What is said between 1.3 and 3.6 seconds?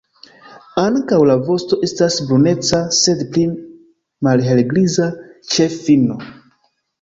la vosto estas bruneca, sed pli